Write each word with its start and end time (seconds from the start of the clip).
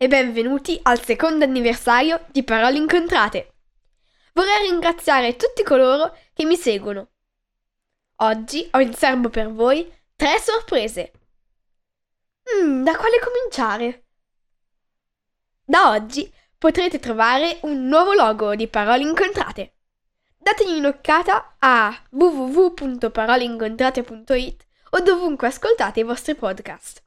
e 0.00 0.06
benvenuti 0.06 0.78
al 0.84 1.02
secondo 1.02 1.44
anniversario 1.44 2.24
di 2.30 2.44
Parole 2.44 2.76
Incontrate. 2.76 3.54
Vorrei 4.32 4.68
ringraziare 4.68 5.34
tutti 5.34 5.64
coloro 5.64 6.16
che 6.32 6.44
mi 6.44 6.54
seguono. 6.54 7.08
Oggi 8.18 8.68
ho 8.70 8.78
in 8.78 8.94
serbo 8.94 9.28
per 9.28 9.52
voi 9.52 9.92
tre 10.14 10.38
sorprese. 10.38 11.10
Mm, 12.54 12.84
da 12.84 12.96
quale 12.96 13.18
cominciare? 13.18 14.04
Da 15.64 15.90
oggi 15.90 16.32
potrete 16.56 17.00
trovare 17.00 17.58
un 17.62 17.88
nuovo 17.88 18.12
logo 18.12 18.54
di 18.54 18.68
Parole 18.68 19.02
Incontrate. 19.02 19.72
Dategli 20.38 20.78
un'occhiata 20.78 21.56
a 21.58 21.92
www.paroleincontrate.it 22.10 24.66
o 24.90 25.00
dovunque 25.00 25.48
ascoltate 25.48 25.98
i 25.98 26.04
vostri 26.04 26.36
podcast. 26.36 27.02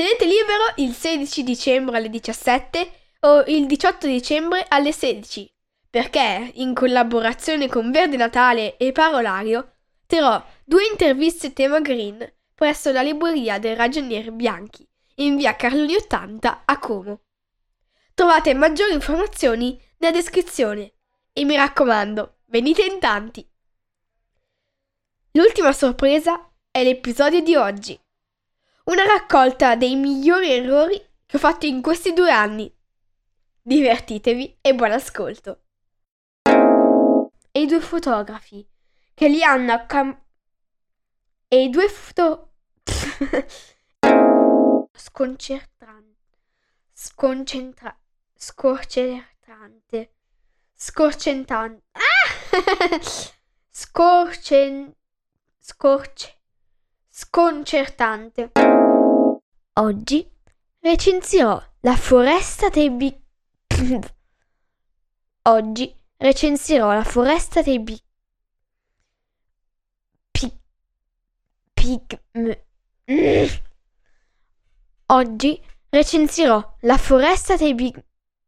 Tenete 0.00 0.24
libero 0.24 0.64
il 0.76 0.94
16 0.94 1.42
dicembre 1.42 1.98
alle 1.98 2.08
17 2.08 2.90
o 3.20 3.44
il 3.48 3.66
18 3.66 4.06
dicembre 4.06 4.64
alle 4.66 4.92
16, 4.92 5.54
perché 5.90 6.52
in 6.54 6.72
collaborazione 6.72 7.68
con 7.68 7.90
Verde 7.90 8.16
Natale 8.16 8.78
e 8.78 8.92
Parolario 8.92 9.74
terrò 10.06 10.42
due 10.64 10.86
interviste 10.90 11.52
tema 11.52 11.80
green 11.80 12.16
presso 12.54 12.90
la 12.92 13.02
libreria 13.02 13.58
del 13.58 13.76
Ragionier 13.76 14.32
Bianchi 14.32 14.88
in 15.16 15.36
via 15.36 15.54
Carloni 15.54 15.96
80 15.96 16.62
a 16.64 16.78
Como. 16.78 17.20
Trovate 18.14 18.54
maggiori 18.54 18.94
informazioni 18.94 19.78
nella 19.98 20.14
descrizione 20.14 20.94
e 21.30 21.44
mi 21.44 21.56
raccomando, 21.56 22.38
venite 22.46 22.86
in 22.86 22.98
tanti! 23.00 23.46
L'ultima 25.32 25.74
sorpresa 25.74 26.50
è 26.70 26.82
l'episodio 26.82 27.42
di 27.42 27.54
oggi 27.54 27.99
una 28.90 29.04
raccolta 29.04 29.76
dei 29.76 29.94
migliori 29.94 30.50
errori 30.50 31.00
che 31.24 31.36
ho 31.36 31.38
fatto 31.38 31.64
in 31.64 31.80
questi 31.80 32.12
due 32.12 32.32
anni. 32.32 32.68
Divertitevi 33.62 34.58
e 34.60 34.74
buon 34.74 34.90
ascolto. 34.90 35.60
E 37.52 37.60
i 37.60 37.66
due 37.66 37.80
fotografi 37.80 38.68
che 39.14 39.28
li 39.28 39.44
hanno 39.44 39.72
accam... 39.72 40.20
E 41.46 41.62
i 41.62 41.70
due 41.70 41.88
foto... 41.88 42.54
Sconcertante. 44.92 46.40
Sconcentra... 46.92 47.96
Scorcertante. 48.34 50.14
Scorcentante. 50.74 51.84
Ah! 51.92 52.98
Scorcen... 53.70 54.92
Scorce... 55.60 56.39
Sconcertante. 57.22 58.50
Oggi 59.74 60.26
recensirò 60.78 61.62
la 61.80 61.94
foresta 61.94 62.70
dei 62.70 62.88
big... 62.90 63.14
Oggi 65.42 65.94
recensirò 66.16 66.94
la 66.94 67.04
foresta 67.04 67.60
dei 67.60 67.78
big... 67.78 67.98
Pig... 70.30 70.52
Pig... 71.74 72.20
Oggi 75.06 75.62
recensirò 75.90 76.76
la 76.80 76.96
foresta 76.96 77.56
dei 77.56 77.74
big... 77.74 78.02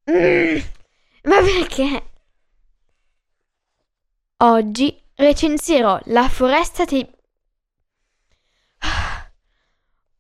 Ma 0.05 1.43
perché? 1.43 2.11
Oggi 4.39 4.99
recensirò 5.17 6.01
la 6.07 6.27
foresta 6.31 6.87
dei... 6.87 7.21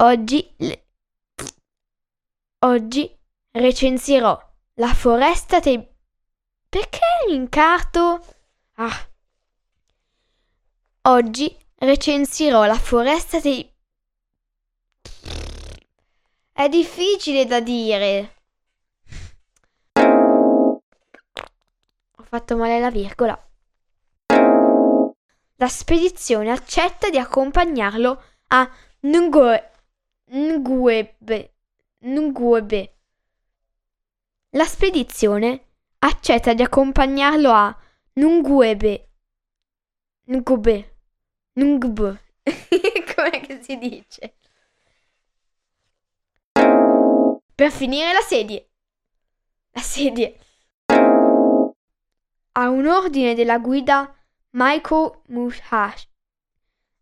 Oggi... 0.02 0.56
Oggi 2.64 3.18
recensirò 3.52 4.36
la 4.74 4.92
foresta 4.94 5.60
dei... 5.60 5.80
Perché 6.68 6.98
l'incarto? 7.28 8.20
Ah. 8.74 9.08
Oggi 11.02 11.56
recensirò 11.76 12.64
la 12.64 12.74
foresta 12.74 13.38
dei... 13.38 13.72
È 16.50 16.68
difficile 16.68 17.44
da 17.46 17.60
dire. 17.60 18.34
Ho 19.92 20.82
fatto 22.24 22.56
male 22.56 22.80
la 22.80 22.90
virgola. 22.90 23.50
La 25.56 25.68
spedizione 25.68 26.50
accetta 26.50 27.08
di 27.08 27.18
accompagnarlo 27.18 28.22
a 28.48 28.68
Nungoe 29.02 29.71
Nguebe. 30.34 31.52
Nguebe. 32.04 32.94
La 34.50 34.64
spedizione 34.64 35.66
accetta 35.98 36.54
di 36.54 36.62
accompagnarlo 36.62 37.50
a 37.50 37.76
Nguebe. 38.14 39.08
Ngube. 40.28 40.94
Com'è 43.14 43.40
che 43.40 43.62
si 43.62 43.76
dice? 43.76 44.36
Per 47.54 47.70
finire 47.70 48.14
la 48.14 48.20
sedie. 48.20 48.70
La 49.72 49.82
sedie. 49.82 50.38
A 52.52 52.68
un 52.70 52.86
ordine 52.86 53.34
della 53.34 53.58
guida 53.58 54.14
Michael 54.50 55.20
Mushash. 55.26 56.08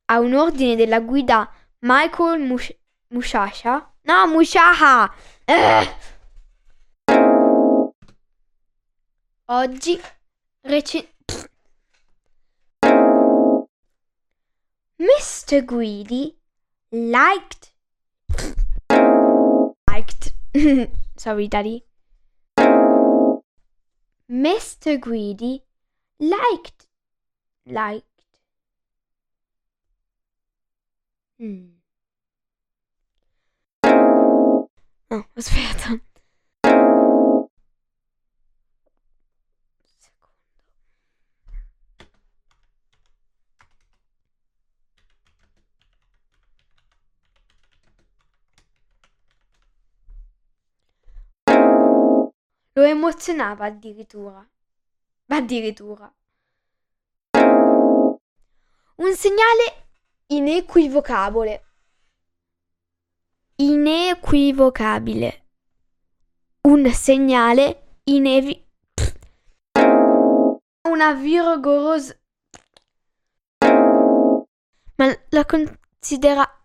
A 0.07 0.19
un 0.19 0.35
ordine 0.35 0.75
della 0.75 0.99
guida 0.99 1.49
Michael 1.79 2.41
Mush- 2.41 2.80
Mushasha? 3.13 3.87
No, 4.05 4.27
Mushaha! 4.29 5.11
Oggi. 9.49 10.01
Mr. 15.01 15.67
Greedy 15.67 16.37
liked... 16.93 17.73
Liked... 19.89 20.33
Sorry, 21.17 21.49
Daddy. 21.49 21.85
Mr. 24.31 25.01
Greedy 25.01 25.65
liked... 26.21 26.87
Liked... 27.67 28.05
Hmm. 31.41 31.80
Oh, 35.13 35.27
aspetta. 35.35 36.01
Lo 52.73 52.85
emozionava 52.85 53.65
addirittura. 53.65 54.49
Addirittura. 55.27 56.15
Un 58.97 59.15
segnale 59.17 59.89
inequivocabile. 60.29 61.70
Inequivocabile. 63.61 65.45
un 66.63 66.91
segnale 66.95 67.99
inevi... 68.05 68.67
Una 70.89 71.13
virgolosa... 71.13 72.19
Ma 74.97 75.15
la 75.29 75.45
considera... 75.45 76.65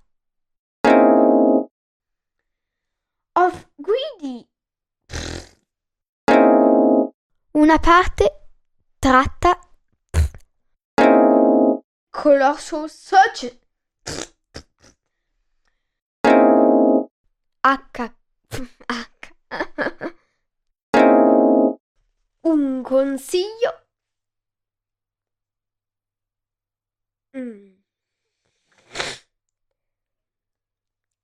Of 3.33 3.67
guidi... 3.75 4.47
Una 7.55 7.77
parte 7.79 8.47
tratta... 8.99 9.59
Colossal 12.09 12.89
Search... 12.89 13.63
H... 17.67 18.13
H... 18.89 20.13
Un 22.43 22.83
consiglio. 22.83 23.87
Mm. 27.35 27.73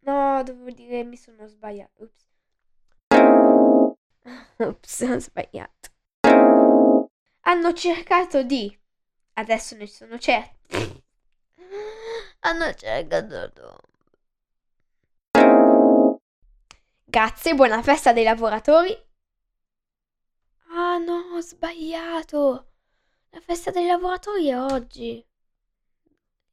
No, 0.00 0.42
devo 0.42 0.70
dire 0.70 1.04
mi 1.04 1.18
sono 1.18 1.46
sbagliato. 1.46 2.02
Ups. 2.02 2.26
Ups, 4.56 5.00
ho 5.02 5.18
sbagliato. 5.18 5.90
Hanno 7.42 7.72
cercato 7.74 8.42
di... 8.42 8.74
Adesso 9.34 9.76
ne 9.76 9.86
sono 9.86 10.18
certo. 10.18 10.76
Hanno 12.40 12.72
cercato... 12.72 13.92
Grazie, 17.14 17.54
buona 17.54 17.80
festa 17.80 18.12
dei 18.12 18.24
lavoratori. 18.24 18.92
Ah 20.70 20.98
no, 20.98 21.36
ho 21.36 21.40
sbagliato. 21.40 22.72
La 23.30 23.38
festa 23.38 23.70
dei 23.70 23.86
lavoratori 23.86 24.48
è 24.48 24.58
oggi. 24.58 25.24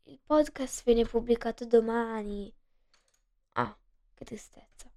Il 0.03 0.19
podcast 0.23 0.83
viene 0.83 1.03
pubblicato 1.03 1.65
domani. 1.65 2.53
Ah, 3.53 3.75
che 4.13 4.23
tristezza. 4.23 4.87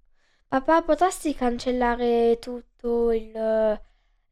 Papà, 0.47 0.83
potresti 0.83 1.33
cancellare 1.33 2.37
tutto 2.37 3.11
il, 3.11 3.81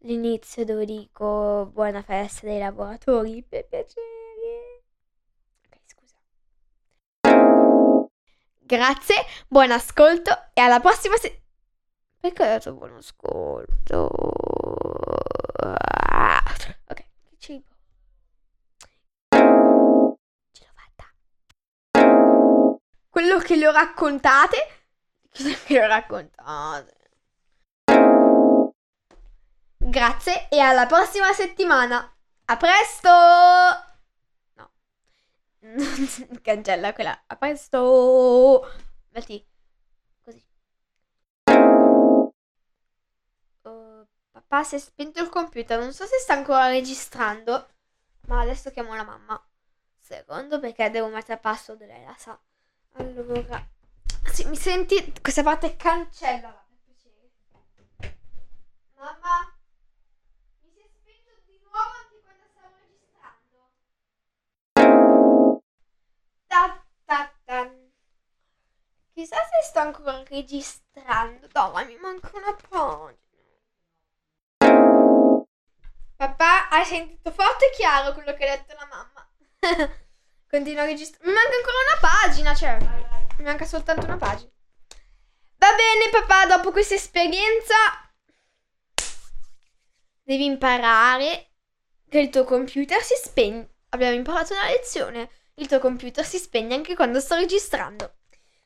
l'inizio 0.01 0.63
dove 0.65 0.85
dico 0.85 1.67
buona 1.73 2.03
festa 2.03 2.45
dei 2.45 2.59
lavoratori? 2.59 3.41
Per 3.41 3.65
piacere. 3.65 4.22
Grazie, 8.73 9.23
buon 9.47 9.69
ascolto 9.69 10.49
e 10.51 10.59
alla 10.59 10.79
prossima 10.79 11.15
se... 11.17 11.43
Perché 12.19 12.41
ho 12.41 12.45
detto 12.47 12.73
buon 12.73 12.95
ascolto? 12.95 14.09
Ok, 16.87 17.05
cibo. 17.37 17.67
Ce 19.29 20.65
l'ho 20.65 20.73
fatta. 20.73 21.13
Quello 23.09 23.37
che 23.37 23.57
le 23.57 23.67
ho 23.67 23.71
raccontate. 23.71 24.85
Che 25.31 25.57
le 25.67 25.83
ho 25.83 25.85
raccontate. 25.85 26.95
Grazie 29.77 30.47
e 30.49 30.57
alla 30.59 30.87
prossima 30.87 31.31
settimana. 31.31 32.11
A 32.45 32.57
presto! 32.57 33.91
Cancella 36.41 36.93
quella. 36.93 37.23
A 37.27 37.35
presto! 37.37 38.67
Metti 39.09 39.45
così. 40.21 40.43
Uh, 43.61 44.05
papà 44.31 44.63
si 44.63 44.75
è 44.75 44.77
spento 44.79 45.21
il 45.21 45.29
computer. 45.29 45.79
Non 45.79 45.93
so 45.93 46.05
se 46.05 46.17
sta 46.19 46.33
ancora 46.33 46.67
registrando. 46.67 47.67
Ma 48.27 48.41
adesso 48.41 48.71
chiamo 48.71 48.93
la 48.93 49.03
mamma. 49.03 49.41
Secondo 49.99 50.59
perché 50.59 50.89
devo 50.89 51.07
mettere 51.07 51.39
password, 51.39 51.85
lei 51.85 52.03
la 52.03 52.15
sa. 52.17 52.37
Allora. 52.93 53.65
Sì, 54.25 54.45
mi 54.45 54.55
senti? 54.57 55.13
Questa 55.21 55.43
parte 55.43 55.75
piacere. 55.75 56.61
Mamma? 58.95 59.52
Sto 69.73 69.79
ancora 69.79 70.23
registrando. 70.27 71.47
No, 71.51 71.71
ma 71.71 71.83
mi 71.83 71.97
manca 71.97 72.29
una 72.35 72.55
pagina. 72.69 73.17
Papà, 76.15 76.69
hai 76.69 76.85
sentito 76.85 77.31
forte 77.31 77.65
e 77.65 77.75
chiaro 77.75 78.13
quello 78.13 78.33
che 78.35 78.47
ha 78.47 78.55
detto 78.55 78.75
la 78.75 78.85
mamma. 78.85 79.27
Continua 80.47 80.83
a 80.83 80.85
registrare. 80.85 81.25
Mi 81.25 81.33
manca 81.33 81.55
ancora 81.55 81.75
una 81.89 81.99
pagina, 81.99 82.53
cioè. 82.53 82.77
Mi 83.37 83.43
manca 83.43 83.65
soltanto 83.65 84.05
una 84.05 84.17
pagina. 84.17 84.51
Va 85.57 85.69
bene, 85.75 86.09
papà, 86.11 86.45
dopo 86.45 86.71
questa 86.71 86.93
esperienza 86.93 87.73
devi 90.21 90.45
imparare 90.45 91.49
che 92.07 92.19
il 92.19 92.29
tuo 92.29 92.43
computer 92.43 93.01
si 93.01 93.15
spegne. 93.15 93.77
Abbiamo 93.89 94.13
imparato 94.13 94.53
una 94.53 94.67
lezione. 94.67 95.31
Il 95.55 95.67
tuo 95.67 95.79
computer 95.79 96.23
si 96.23 96.37
spegne 96.37 96.75
anche 96.75 96.95
quando 96.95 97.19
sto 97.19 97.35
registrando. 97.35 98.17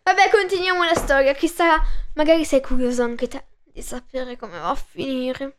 Vabbè, 0.07 0.29
continuiamo 0.29 0.85
la 0.85 0.95
storia. 0.95 1.33
Chissà, 1.33 1.81
magari 2.13 2.45
sei 2.45 2.61
curioso 2.61 3.03
anche 3.03 3.27
te 3.27 3.45
di 3.65 3.81
sapere 3.81 4.37
come 4.37 4.57
va 4.57 4.69
a 4.69 4.75
finire. 4.75 5.57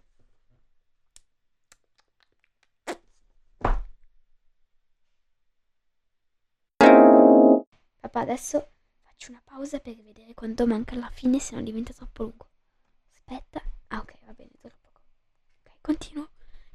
Papà, 8.01 8.21
adesso 8.21 8.71
faccio 9.03 9.33
una 9.33 9.43
pausa 9.45 9.81
per 9.81 9.97
vedere 10.03 10.33
quanto 10.33 10.67
manca 10.67 10.95
alla 10.95 11.11
fine, 11.11 11.39
se 11.39 11.55
non 11.55 11.65
diventa 11.65 11.93
troppo 11.93 12.23
lungo. 12.23 12.49
Aspetta. 13.17 13.61
Ah, 13.89 13.99
ok, 13.99 14.15
va 14.25 14.33
bene, 14.33 14.53
tra 14.63 14.75
poco. 14.81 15.01
Ok, 15.65 15.73
continuo. 15.83 16.31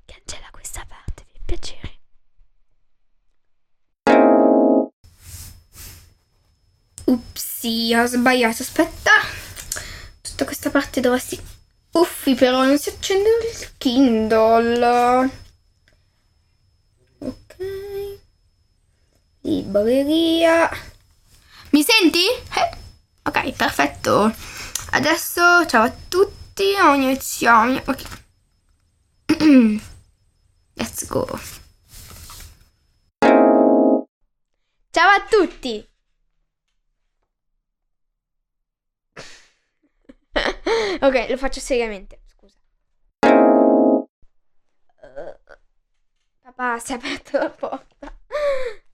Cancella 0.06 0.50
questa 0.52 0.86
parte, 0.86 1.26
per 1.26 1.42
piacere. 1.44 2.02
Upsi, 7.64 7.94
ho 7.96 8.06
sbagliato. 8.06 8.62
Aspetta. 8.62 9.12
Tutta 10.22 10.44
questa 10.46 10.70
parte 10.70 11.00
dovresti 11.00 11.40
Uffi, 11.92 12.36
però 12.36 12.64
non 12.64 12.78
si 12.78 12.90
accende 12.90 13.30
il 13.30 13.70
Kindle. 13.78 15.32
Ok. 17.20 17.56
Libreria. 19.42 20.70
Mi 21.70 21.84
senti? 21.84 22.26
Eh. 22.28 22.78
Ok, 23.24 23.52
perfetto. 23.54 24.36
Adesso 24.92 25.66
ciao 25.66 25.84
a 25.84 25.96
tutti, 26.10 26.74
iniziamo. 26.96 27.82
Ok. 27.86 28.04
Let's 30.76 31.08
go. 31.08 31.40
Ciao 34.92 35.10
a 35.10 35.26
tutti. 35.30 35.93
Ok, 41.02 41.30
lo 41.30 41.38
faccio 41.38 41.60
seriamente. 41.60 42.22
Scusa. 42.26 42.58
Papà, 46.42 46.80
si 46.80 46.92
è 46.94 46.96
aperto 46.96 47.38
la 47.38 47.50
porta. 47.50 48.18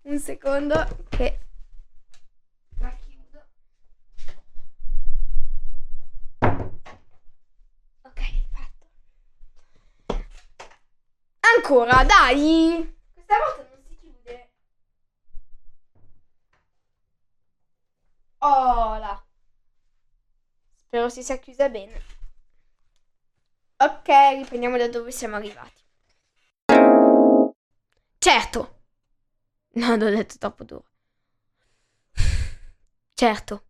Un 0.03 0.19
secondo 0.19 1.05
che 1.09 1.39
la 2.79 2.95
chiudo. 2.99 3.45
Ancora, 11.55 12.03
dai. 12.03 12.97
Questa 13.13 13.35
volta 13.37 13.67
non 13.69 13.83
si 13.87 13.97
chiude. 13.97 14.49
Oh 18.39 18.97
là. 18.97 19.08
Spero 20.89 21.07
si 21.09 21.21
sia 21.21 21.37
chiusa 21.37 21.69
bene. 21.69 22.01
Ok, 23.77 24.07
riprendiamo 24.37 24.75
da 24.75 24.87
dove 24.87 25.11
siamo 25.11 25.35
arrivati. 25.35 25.83
Certo. 28.17 28.81
No, 29.73 29.95
l'ho 29.95 30.09
detto 30.09 30.39
troppo 30.39 30.63
duro. 30.63 30.89
Certo. 33.13 33.65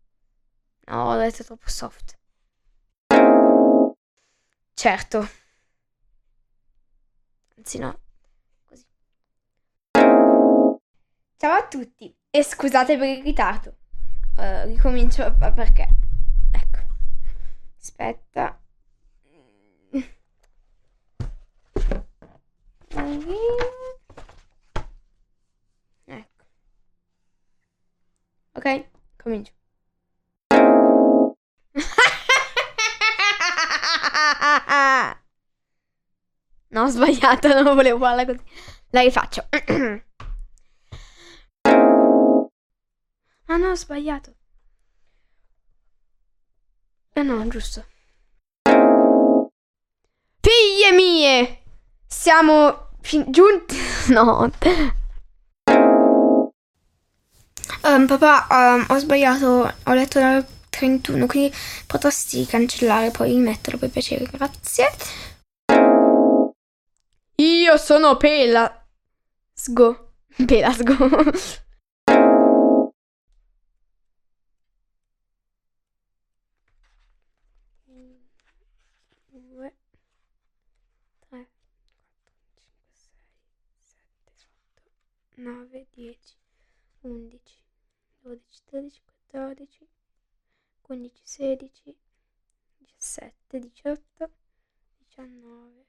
No, 0.86 1.14
l'ho 1.14 1.20
detto 1.20 1.44
troppo 1.44 1.68
soft. 1.68 2.18
Certo. 4.72 5.28
Anzi 7.58 7.78
no, 7.80 8.00
così. 8.64 8.86
Ciao 11.36 11.52
a 11.52 11.68
tutti 11.68 12.16
e 12.30 12.42
scusate 12.42 12.96
per 12.96 13.08
il 13.08 13.22
ritardo. 13.22 13.76
Uh, 14.36 14.64
ricomincio 14.64 15.34
perché 15.34 16.00
Aspetta. 17.80 18.58
Ecco. 26.06 26.44
Ok, 28.54 28.84
comincio. 29.16 29.52
No, 36.72 36.84
ho 36.84 36.88
sbagliato, 36.88 37.48
non 37.62 37.74
volevo 37.74 37.98
farla 37.98 38.24
così. 38.24 38.40
La 38.90 39.02
rifaccio. 39.02 39.46
Ah 43.46 43.56
no, 43.56 43.70
ho 43.70 43.74
sbagliato. 43.74 44.34
Eh 47.20 47.22
no, 47.22 47.46
giusto. 47.48 47.84
Figlie 50.40 50.92
mie! 50.94 51.62
Siamo 52.06 52.92
giunti... 53.28 53.76
No. 54.08 54.50
Um, 57.82 58.06
papà, 58.06 58.46
um, 58.48 58.86
ho 58.88 58.98
sbagliato. 58.98 59.70
Ho 59.84 59.92
letto 59.92 60.18
la 60.18 60.42
31, 60.70 61.26
quindi 61.26 61.54
potresti 61.86 62.46
cancellare 62.46 63.10
poi 63.10 63.32
rimetterlo 63.32 63.78
per 63.78 63.90
piacere, 63.90 64.24
grazie. 64.24 64.90
Io 67.36 67.76
sono 67.76 68.16
Pela. 68.16 68.82
Sgo. 69.52 70.12
Pelasgo. 70.46 70.96
9, 85.36 85.86
10, 85.94 86.36
11, 87.02 87.40
12, 88.22 88.62
13, 88.66 89.02
14, 89.30 89.88
15, 90.82 91.20
16, 91.24 91.96
17, 92.78 93.58
18, 93.58 94.30
19. 94.98 95.86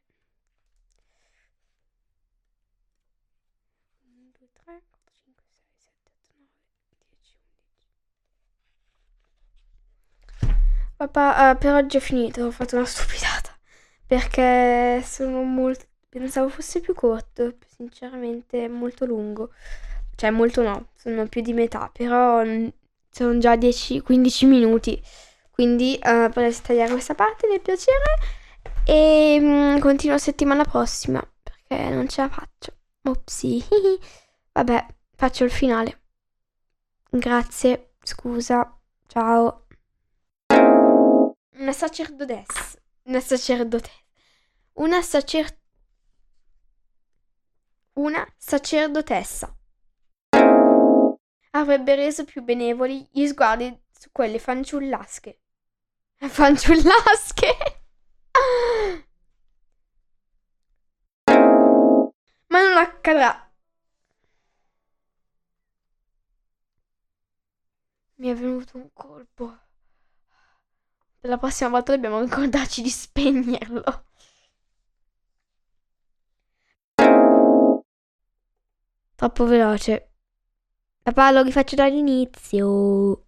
1, 4.04 4.32
2, 4.32 4.48
3, 4.54 4.82
4, 4.90 5.16
5, 5.26 5.44
6, 5.56 5.78
7, 5.78 6.12
8, 6.12 6.34
9, 6.38 6.48
10, 7.10 7.38
11. 7.38 7.38
Papà, 10.96 11.52
uh, 11.52 11.58
per 11.58 11.74
oggi 11.74 11.98
è 11.98 12.00
finito, 12.00 12.46
ho 12.46 12.52
fatto 12.52 12.76
una 12.76 12.86
stupidata 12.86 13.58
perché 14.06 15.02
sono 15.06 15.42
molto 15.44 15.86
Pensavo 16.12 16.50
fosse 16.50 16.82
più 16.82 16.94
corto, 16.94 17.54
sinceramente 17.74 18.66
è 18.66 18.68
molto 18.68 19.06
lungo. 19.06 19.52
Cioè 20.14 20.30
molto 20.30 20.62
no, 20.62 20.90
sono 20.94 21.26
più 21.28 21.42
di 21.42 21.54
metà, 21.54 21.90
però 21.90 22.44
sono 23.10 23.38
già 23.38 23.56
10-15 23.56 24.46
minuti. 24.46 25.02
Quindi 25.52 25.98
uh, 26.04 26.28
potresti 26.28 26.68
tagliare 26.68 26.92
questa 26.92 27.16
parte 27.16 27.48
per 27.48 27.62
piacere. 27.62 28.04
E 28.84 29.38
um, 29.40 29.80
continuo 29.80 30.18
settimana 30.18 30.66
prossima, 30.66 31.26
perché 31.42 31.90
non 31.90 32.10
ce 32.10 32.22
la 32.24 32.30
faccio. 32.30 32.74
Opsi. 33.04 33.64
Vabbè, 34.52 34.86
faccio 35.16 35.46
il 35.46 35.52
finale. 35.52 36.02
Grazie, 37.10 37.94
scusa, 38.04 38.78
ciao. 39.08 39.68
Una 41.58 41.72
sacerdotessa. 41.72 42.78
Una 43.04 43.22
sacerdotessa. 43.22 44.00
Una 44.74 45.02
sacer... 45.02 45.60
Una 47.94 48.26
sacerdotessa. 48.38 49.54
Avrebbe 51.52 51.96
reso 51.96 52.24
più 52.24 52.42
benevoli 52.42 53.06
gli 53.12 53.28
sguardi 53.28 53.78
su 53.92 54.10
quelle 54.12 54.40
fanciullasche. 54.40 55.42
Fanciullasche? 56.16 57.84
Ma 62.48 62.62
non 62.62 62.78
accadrà. 62.78 63.52
Mi 68.16 68.30
è 68.30 68.36
venuto 68.36 68.78
un 68.78 68.90
colpo. 68.94 69.58
La 71.22 71.38
prossima 71.38 71.70
volta 71.70 71.94
dobbiamo 71.94 72.22
ricordarci 72.22 72.82
di 72.82 72.90
spegnerlo. 72.90 74.06
Troppo 79.22 79.46
veloce. 79.46 80.14
Papà, 81.04 81.30
lo 81.30 81.44
rifaccio 81.44 81.76
dall'inizio. 81.76 83.24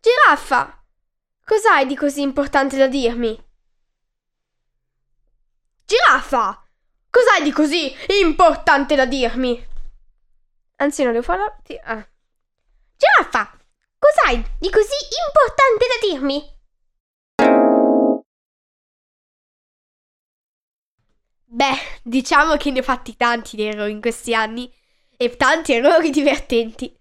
Giraffa! 0.00 0.82
Cos'hai 1.44 1.84
di 1.84 1.94
così 1.94 2.22
importante 2.22 2.78
da 2.78 2.86
dirmi? 2.86 3.38
Giraffa! 5.84 6.66
Cos'hai 7.10 7.42
di 7.42 7.52
così 7.52 7.94
importante 8.22 8.94
da 8.94 9.04
dirmi? 9.04 9.62
Anzi, 10.76 11.02
non 11.02 11.12
devo 11.12 11.24
farla. 11.24 11.54
Ah. 11.84 12.08
Giraffa! 12.96 13.58
Cos'hai 13.98 14.42
di 14.58 14.70
così 14.70 14.96
importante 15.28 15.84
da 15.86 16.08
dirmi? 16.08 16.59
Beh, 21.52 21.98
diciamo 22.04 22.54
che 22.56 22.70
ne 22.70 22.78
ho 22.78 22.82
fatti 22.82 23.16
tanti 23.16 23.56
di 23.56 23.64
errori 23.64 23.90
in 23.90 24.00
questi 24.00 24.32
anni 24.32 24.72
e 25.16 25.34
tanti 25.34 25.72
errori 25.72 26.10
divertenti. 26.10 26.96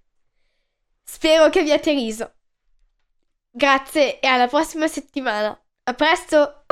Spero 1.03 1.49
che 1.49 1.59
abbiate 1.59 1.91
riso. 1.93 2.33
Grazie 3.51 4.19
e 4.19 4.25
alla 4.27 4.47
prossima 4.47 4.87
settimana. 4.87 5.55
A 5.83 5.93
presto! 5.93 6.65